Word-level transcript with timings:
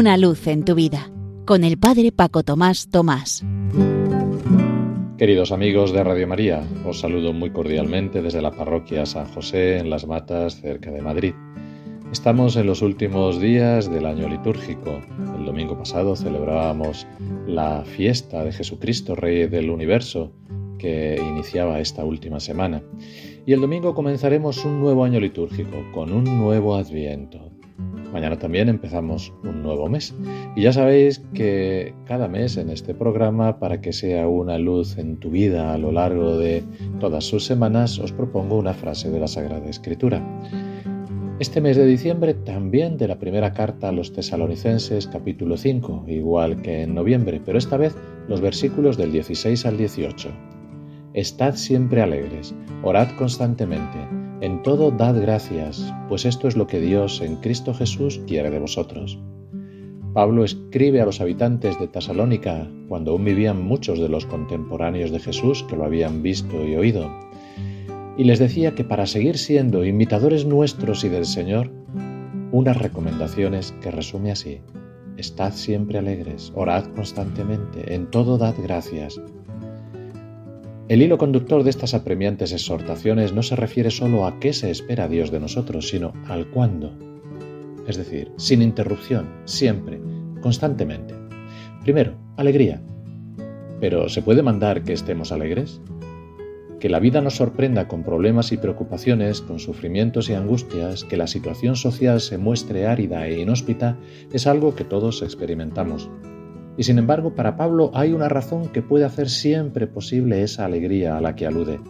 Una 0.00 0.16
luz 0.16 0.46
en 0.46 0.64
tu 0.64 0.74
vida 0.74 1.10
con 1.44 1.62
el 1.62 1.78
Padre 1.78 2.10
Paco 2.10 2.42
Tomás 2.42 2.88
Tomás. 2.88 3.44
Queridos 5.18 5.52
amigos 5.52 5.92
de 5.92 6.02
Radio 6.02 6.26
María, 6.26 6.66
os 6.86 7.00
saludo 7.00 7.34
muy 7.34 7.50
cordialmente 7.50 8.22
desde 8.22 8.40
la 8.40 8.50
parroquia 8.50 9.04
San 9.04 9.26
José 9.26 9.76
en 9.76 9.90
Las 9.90 10.06
Matas, 10.06 10.58
cerca 10.58 10.90
de 10.90 11.02
Madrid. 11.02 11.34
Estamos 12.10 12.56
en 12.56 12.64
los 12.64 12.80
últimos 12.80 13.42
días 13.42 13.90
del 13.90 14.06
año 14.06 14.26
litúrgico. 14.26 15.02
El 15.38 15.44
domingo 15.44 15.76
pasado 15.76 16.16
celebrábamos 16.16 17.06
la 17.46 17.84
fiesta 17.84 18.42
de 18.42 18.52
Jesucristo, 18.52 19.14
Rey 19.14 19.48
del 19.48 19.68
Universo, 19.68 20.32
que 20.78 21.20
iniciaba 21.22 21.78
esta 21.78 22.06
última 22.06 22.40
semana. 22.40 22.82
Y 23.46 23.52
el 23.52 23.60
domingo 23.60 23.94
comenzaremos 23.94 24.64
un 24.64 24.80
nuevo 24.80 25.04
año 25.04 25.18
litúrgico, 25.18 25.76
con 25.92 26.12
un 26.12 26.24
nuevo 26.24 26.76
adviento. 26.76 27.50
Mañana 28.12 28.38
también 28.38 28.68
empezamos 28.68 29.32
un 29.44 29.62
nuevo 29.62 29.88
mes. 29.88 30.14
Y 30.56 30.62
ya 30.62 30.72
sabéis 30.72 31.20
que 31.32 31.94
cada 32.06 32.28
mes 32.28 32.56
en 32.56 32.68
este 32.68 32.92
programa, 32.92 33.58
para 33.58 33.80
que 33.80 33.92
sea 33.92 34.28
una 34.28 34.58
luz 34.58 34.98
en 34.98 35.16
tu 35.16 35.30
vida 35.30 35.72
a 35.72 35.78
lo 35.78 35.92
largo 35.92 36.36
de 36.36 36.64
todas 36.98 37.24
sus 37.24 37.44
semanas, 37.44 37.98
os 37.98 38.12
propongo 38.12 38.56
una 38.56 38.74
frase 38.74 39.10
de 39.10 39.20
la 39.20 39.28
Sagrada 39.28 39.68
Escritura. 39.68 40.22
Este 41.38 41.62
mes 41.62 41.78
de 41.78 41.86
diciembre 41.86 42.34
también 42.34 42.98
de 42.98 43.08
la 43.08 43.18
primera 43.18 43.54
carta 43.54 43.88
a 43.88 43.92
los 43.92 44.12
tesalonicenses 44.12 45.06
capítulo 45.06 45.56
5, 45.56 46.04
igual 46.08 46.60
que 46.60 46.82
en 46.82 46.94
noviembre, 46.94 47.40
pero 47.42 47.56
esta 47.56 47.78
vez 47.78 47.96
los 48.28 48.42
versículos 48.42 48.98
del 48.98 49.12
16 49.12 49.64
al 49.64 49.78
18. 49.78 50.28
Estad 51.14 51.56
siempre 51.56 52.02
alegres, 52.02 52.54
orad 52.82 53.08
constantemente 53.16 53.98
en 54.40 54.62
todo 54.62 54.90
dad 54.90 55.20
gracias, 55.20 55.92
pues 56.08 56.24
esto 56.24 56.48
es 56.48 56.56
lo 56.56 56.66
que 56.66 56.80
Dios 56.80 57.20
en 57.20 57.36
Cristo 57.36 57.74
Jesús 57.74 58.22
quiere 58.26 58.50
de 58.50 58.58
vosotros. 58.58 59.18
Pablo 60.14 60.44
escribe 60.44 61.02
a 61.02 61.04
los 61.04 61.20
habitantes 61.20 61.78
de 61.78 61.88
Tesalónica, 61.88 62.66
cuando 62.88 63.10
aún 63.10 63.26
vivían 63.26 63.62
muchos 63.62 63.98
de 63.98 64.08
los 64.08 64.24
contemporáneos 64.24 65.10
de 65.10 65.20
Jesús 65.20 65.62
que 65.64 65.76
lo 65.76 65.84
habían 65.84 66.22
visto 66.22 66.66
y 66.66 66.74
oído, 66.74 67.10
y 68.16 68.24
les 68.24 68.38
decía 68.38 68.74
que 68.74 68.82
para 68.82 69.06
seguir 69.06 69.36
siendo 69.36 69.84
imitadores 69.84 70.46
nuestros 70.46 71.04
y 71.04 71.10
del 71.10 71.26
Señor, 71.26 71.70
unas 72.50 72.78
recomendaciones 72.78 73.72
que 73.82 73.90
resume 73.90 74.32
así. 74.32 74.60
Estad 75.18 75.52
siempre 75.52 75.98
alegres, 75.98 76.50
orad 76.54 76.86
constantemente, 76.94 77.94
en 77.94 78.10
todo 78.10 78.38
dad 78.38 78.54
gracias, 78.62 79.20
el 80.90 81.02
hilo 81.02 81.18
conductor 81.18 81.62
de 81.62 81.70
estas 81.70 81.94
apremiantes 81.94 82.50
exhortaciones 82.50 83.32
no 83.32 83.44
se 83.44 83.54
refiere 83.54 83.92
solo 83.92 84.26
a 84.26 84.40
qué 84.40 84.52
se 84.52 84.72
espera 84.72 85.06
Dios 85.06 85.30
de 85.30 85.38
nosotros, 85.38 85.88
sino 85.88 86.12
al 86.26 86.50
cuándo. 86.50 86.92
Es 87.86 87.96
decir, 87.96 88.32
sin 88.38 88.60
interrupción, 88.60 89.28
siempre, 89.44 90.00
constantemente. 90.42 91.14
Primero, 91.84 92.16
alegría. 92.36 92.82
Pero 93.78 94.08
¿se 94.08 94.20
puede 94.20 94.42
mandar 94.42 94.82
que 94.82 94.92
estemos 94.92 95.30
alegres? 95.30 95.80
Que 96.80 96.88
la 96.88 96.98
vida 96.98 97.20
nos 97.20 97.36
sorprenda 97.36 97.86
con 97.86 98.02
problemas 98.02 98.50
y 98.50 98.56
preocupaciones, 98.56 99.42
con 99.42 99.60
sufrimientos 99.60 100.28
y 100.28 100.34
angustias, 100.34 101.04
que 101.04 101.16
la 101.16 101.28
situación 101.28 101.76
social 101.76 102.20
se 102.20 102.36
muestre 102.36 102.88
árida 102.88 103.28
e 103.28 103.38
inhóspita, 103.38 103.96
es 104.32 104.48
algo 104.48 104.74
que 104.74 104.82
todos 104.82 105.22
experimentamos. 105.22 106.10
Y 106.76 106.84
sin 106.84 106.98
embargo, 106.98 107.34
para 107.34 107.56
Pablo 107.56 107.90
hay 107.94 108.12
una 108.12 108.28
razón 108.28 108.68
que 108.68 108.82
puede 108.82 109.04
hacer 109.04 109.28
siempre 109.28 109.86
posible 109.86 110.42
esa 110.42 110.64
alegría 110.64 111.16
a 111.16 111.20
la 111.20 111.34
que 111.34 111.46
alude. 111.46 111.80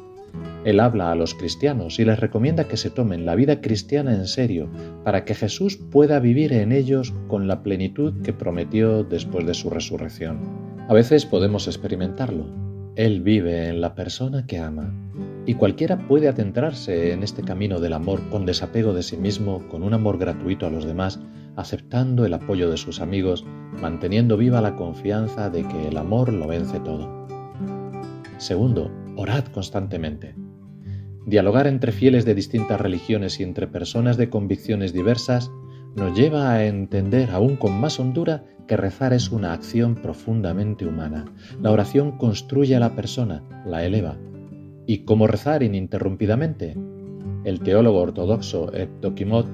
Él 0.64 0.78
habla 0.78 1.10
a 1.10 1.14
los 1.14 1.34
cristianos 1.34 1.98
y 1.98 2.04
les 2.04 2.20
recomienda 2.20 2.68
que 2.68 2.76
se 2.76 2.90
tomen 2.90 3.24
la 3.24 3.34
vida 3.34 3.60
cristiana 3.60 4.14
en 4.14 4.26
serio 4.26 4.68
para 5.04 5.24
que 5.24 5.34
Jesús 5.34 5.76
pueda 5.76 6.20
vivir 6.20 6.52
en 6.52 6.72
ellos 6.72 7.14
con 7.28 7.48
la 7.48 7.62
plenitud 7.62 8.22
que 8.22 8.32
prometió 8.32 9.02
después 9.02 9.46
de 9.46 9.54
su 9.54 9.70
resurrección. 9.70 10.38
A 10.88 10.94
veces 10.94 11.24
podemos 11.24 11.66
experimentarlo. 11.66 12.46
Él 12.96 13.22
vive 13.22 13.68
en 13.68 13.80
la 13.80 13.94
persona 13.94 14.46
que 14.46 14.58
ama 14.58 14.92
y 15.46 15.54
cualquiera 15.54 16.06
puede 16.06 16.28
adentrarse 16.28 17.12
en 17.12 17.22
este 17.22 17.42
camino 17.42 17.80
del 17.80 17.94
amor 17.94 18.20
con 18.28 18.44
desapego 18.44 18.92
de 18.92 19.02
sí 19.02 19.16
mismo, 19.16 19.66
con 19.68 19.82
un 19.82 19.94
amor 19.94 20.18
gratuito 20.18 20.66
a 20.66 20.70
los 20.70 20.84
demás, 20.84 21.20
aceptando 21.60 22.24
el 22.24 22.34
apoyo 22.34 22.70
de 22.70 22.76
sus 22.76 23.00
amigos, 23.00 23.44
manteniendo 23.80 24.36
viva 24.36 24.60
la 24.60 24.76
confianza 24.76 25.50
de 25.50 25.66
que 25.66 25.88
el 25.88 25.96
amor 25.96 26.32
lo 26.32 26.46
vence 26.46 26.80
todo. 26.80 27.26
Segundo, 28.38 28.90
orad 29.16 29.44
constantemente. 29.46 30.34
Dialogar 31.26 31.66
entre 31.66 31.92
fieles 31.92 32.24
de 32.24 32.34
distintas 32.34 32.80
religiones 32.80 33.38
y 33.38 33.42
entre 33.42 33.66
personas 33.66 34.16
de 34.16 34.30
convicciones 34.30 34.92
diversas 34.92 35.50
nos 35.94 36.16
lleva 36.16 36.52
a 36.52 36.64
entender 36.64 37.30
aún 37.30 37.56
con 37.56 37.78
más 37.80 38.00
hondura 38.00 38.44
que 38.66 38.76
rezar 38.76 39.12
es 39.12 39.30
una 39.30 39.52
acción 39.52 39.96
profundamente 39.96 40.86
humana. 40.86 41.24
La 41.60 41.72
oración 41.72 42.16
construye 42.18 42.76
a 42.76 42.80
la 42.80 42.94
persona, 42.94 43.42
la 43.66 43.84
eleva. 43.84 44.16
¿Y 44.86 45.04
cómo 45.04 45.26
rezar 45.26 45.62
ininterrumpidamente? 45.62 46.76
El 47.44 47.60
teólogo 47.60 48.00
ortodoxo 48.00 48.72
Evdokimov 48.72 49.46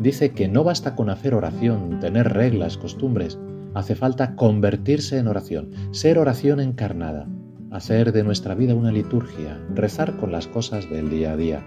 dice 0.00 0.30
que 0.30 0.48
no 0.48 0.64
basta 0.64 0.94
con 0.96 1.10
hacer 1.10 1.34
oración, 1.34 2.00
tener 2.00 2.32
reglas, 2.32 2.76
costumbres, 2.76 3.38
hace 3.74 3.94
falta 3.94 4.34
convertirse 4.34 5.18
en 5.18 5.28
oración, 5.28 5.70
ser 5.90 6.18
oración 6.18 6.60
encarnada, 6.60 7.28
hacer 7.70 8.12
de 8.12 8.24
nuestra 8.24 8.54
vida 8.54 8.74
una 8.74 8.92
liturgia, 8.92 9.60
rezar 9.74 10.16
con 10.16 10.32
las 10.32 10.46
cosas 10.46 10.88
del 10.90 11.10
día 11.10 11.32
a 11.32 11.36
día. 11.36 11.66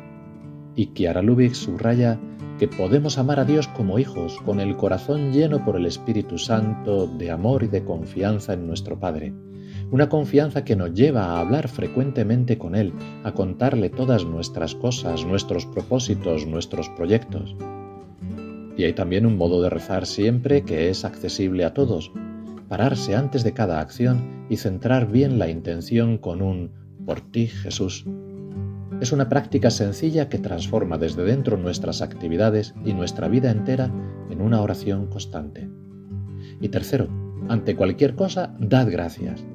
Y 0.76 0.88
Kiara 0.88 1.22
Lubick 1.22 1.54
subraya 1.54 2.20
que 2.58 2.68
podemos 2.68 3.18
amar 3.18 3.40
a 3.40 3.46
Dios 3.46 3.68
como 3.68 3.98
hijos, 3.98 4.40
con 4.46 4.60
el 4.60 4.78
corazón 4.78 5.32
lleno 5.32 5.66
por 5.66 5.76
el 5.76 5.86
Espíritu 5.86 6.38
Santo 6.38 7.08
de 7.08 7.32
amor 7.32 7.64
y 7.64 7.68
de 7.68 7.84
confianza 7.84 8.54
en 8.54 8.68
nuestro 8.68 9.00
Padre. 9.00 9.34
Una 9.90 10.10
confianza 10.10 10.64
que 10.64 10.76
nos 10.76 10.94
lleva 10.94 11.24
a 11.24 11.40
hablar 11.40 11.68
frecuentemente 11.68 12.58
con 12.58 12.76
Él, 12.76 12.94
a 13.24 13.34
contarle 13.34 13.90
todas 13.90 14.26
nuestras 14.26 14.76
cosas, 14.76 15.26
nuestros 15.26 15.66
propósitos, 15.66 16.46
nuestros 16.46 16.88
proyectos. 16.90 17.56
Y 18.82 18.84
hay 18.84 18.94
también 18.94 19.28
un 19.28 19.38
modo 19.38 19.62
de 19.62 19.70
rezar 19.70 20.08
siempre 20.08 20.64
que 20.64 20.90
es 20.90 21.06
accesible 21.06 21.66
a 21.66 21.74
todos. 21.76 22.12
Pararse 22.68 23.16
antes 23.16 23.44
de 23.44 23.54
cada 23.54 23.80
acción 23.80 24.48
y 24.50 24.58
centrar 24.58 25.12
bien 25.12 25.38
la 25.38 25.50
intención 25.50 26.18
con 26.18 26.42
un 26.42 26.72
por 27.06 27.22
ti 27.22 27.46
Jesús. 27.46 28.08
Es 29.00 29.12
una 29.12 29.30
práctica 29.30 29.70
sencilla 29.70 30.30
que 30.30 30.40
transforma 30.40 30.98
desde 30.98 31.24
dentro 31.24 31.58
nuestras 31.58 32.02
actividades 32.02 32.74
y 32.84 32.94
nuestra 32.94 33.28
vida 33.28 33.52
entera 33.52 33.92
en 34.32 34.42
una 34.42 34.60
oración 34.60 35.06
constante. 35.06 35.70
Y 36.60 36.70
tercero, 36.70 37.08
ante 37.50 37.76
cualquier 37.76 38.16
cosa, 38.16 38.56
dad 38.58 38.90
gracias 38.90 39.46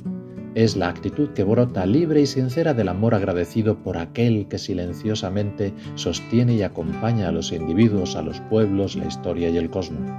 es 0.56 0.74
la 0.74 0.88
actitud 0.88 1.28
que 1.34 1.44
brota 1.44 1.84
libre 1.84 2.22
y 2.22 2.26
sincera 2.26 2.72
del 2.72 2.88
amor 2.88 3.14
agradecido 3.14 3.76
por 3.82 3.98
aquel 3.98 4.48
que 4.48 4.56
silenciosamente 4.56 5.74
sostiene 5.96 6.54
y 6.54 6.62
acompaña 6.62 7.28
a 7.28 7.32
los 7.32 7.52
individuos, 7.52 8.16
a 8.16 8.22
los 8.22 8.40
pueblos, 8.40 8.96
la 8.96 9.04
historia 9.04 9.50
y 9.50 9.58
el 9.58 9.68
cosmos. 9.68 10.10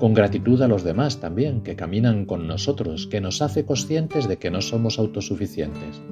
Con 0.00 0.12
gratitud 0.12 0.60
a 0.60 0.66
los 0.66 0.82
demás 0.82 1.20
también, 1.20 1.60
que 1.60 1.76
caminan 1.76 2.24
con 2.24 2.48
nosotros, 2.48 3.06
que 3.06 3.20
nos 3.20 3.40
hace 3.42 3.64
conscientes 3.64 4.26
de 4.26 4.38
que 4.38 4.50
no 4.50 4.60
somos 4.60 4.98
autosuficientes. 4.98 6.02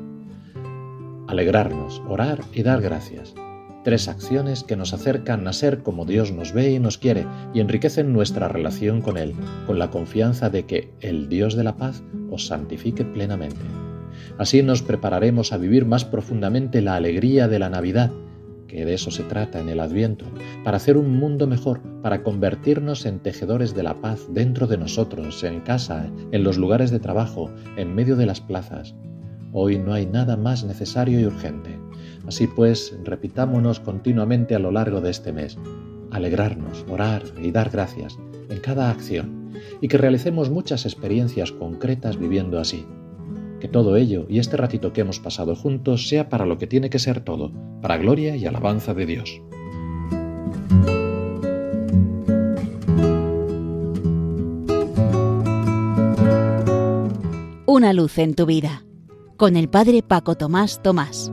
Alegrarnos, 1.27 2.01
orar 2.09 2.43
y 2.53 2.63
dar 2.63 2.81
gracias. 2.81 3.35
Tres 3.83 4.07
acciones 4.07 4.63
que 4.63 4.77
nos 4.77 4.95
acercan 4.95 5.49
a 5.49 5.53
ser 5.53 5.83
como 5.83 6.05
Dios 6.05 6.31
nos 6.31 6.53
ve 6.53 6.71
y 6.71 6.79
nos 6.79 6.97
quiere 6.97 7.27
y 7.53 7.59
enriquecen 7.59 8.13
nuestra 8.13 8.47
relación 8.47 9.03
con 9.03 9.17
Él, 9.17 9.35
con 9.67 9.81
la 9.81 9.91
confianza 9.91 10.49
de 10.49 10.65
que 10.65 10.93
el 11.01 11.29
Dios 11.29 11.57
de 11.57 11.65
la 11.65 11.77
paz 11.77 12.05
os 12.35 12.47
santifique 12.47 13.05
plenamente. 13.05 13.61
Así 14.39 14.63
nos 14.63 14.83
prepararemos 14.83 15.53
a 15.53 15.59
vivir 15.59 15.87
más 15.87 16.05
profundamente 16.05 16.83
la 16.83 16.97
alegría 16.97 17.49
de 17.49 17.59
la 17.59 17.71
Navidad, 17.71 18.11
que 18.67 18.85
de 18.85 18.95
eso 18.95 19.11
se 19.11 19.23
trata 19.23 19.61
en 19.61 19.69
el 19.69 19.81
Adviento, 19.81 20.25
para 20.65 20.79
hacer 20.79 20.97
un 20.97 21.17
mundo 21.17 21.47
mejor, 21.47 21.81
para 22.03 22.23
convertirnos 22.23 23.07
en 23.07 23.21
tejedores 23.21 23.75
de 23.75 23.85
la 23.85 23.95
paz 23.95 24.27
dentro 24.31 24.67
de 24.67 24.79
nosotros, 24.79 25.45
en 25.45 25.61
casa, 25.61 26.11
en 26.33 26.43
los 26.43 26.59
lugares 26.59 26.91
de 26.91 26.99
trabajo, 26.99 27.51
en 27.77 27.95
medio 27.95 28.17
de 28.17 28.27
las 28.27 28.41
plazas. 28.41 28.95
Hoy 29.53 29.79
no 29.79 29.93
hay 29.93 30.07
nada 30.07 30.37
más 30.37 30.65
necesario 30.65 31.21
y 31.21 31.27
urgente. 31.27 31.79
Así 32.27 32.49
pues, 32.49 32.97
repitámonos 33.05 33.79
continuamente 33.79 34.57
a 34.57 34.59
lo 34.59 34.73
largo 34.73 35.01
de 35.01 35.11
este 35.11 35.33
mes, 35.33 35.57
alegrarnos, 36.11 36.85
orar 36.89 37.23
y 37.41 37.53
dar 37.53 37.71
gracias 37.71 38.19
en 38.49 38.59
cada 38.59 38.91
acción, 38.91 39.44
y 39.81 39.89
que 39.89 39.99
realicemos 39.99 40.51
muchas 40.51 40.85
experiencias 40.85 41.53
concretas 41.53 42.19
viviendo 42.19 42.59
así. 42.59 42.87
Que 43.61 43.69
todo 43.69 43.97
ello 43.97 44.27
y 44.29 44.39
este 44.39 44.57
ratito 44.57 44.93
que 44.93 45.01
hemos 45.01 45.21
pasado 45.21 45.55
juntos 45.55 46.09
sea 46.09 46.29
para 46.29 46.47
lo 46.47 46.59
que 46.59 46.67
tiene 46.67 46.91
que 46.91 46.99
ser 46.99 47.21
todo, 47.21 47.53
para 47.81 47.97
gloria 47.97 48.37
y 48.37 48.47
alabanza 48.47 48.95
de 48.95 49.07
Dios. 49.07 49.41
Una 57.67 57.93
luz 57.93 58.19
en 58.19 58.35
tu 58.35 58.47
vida, 58.47 58.85
con 59.37 59.57
el 59.57 59.69
Padre 59.69 60.03
Paco 60.03 60.37
Tomás 60.37 60.81
Tomás. 60.83 61.33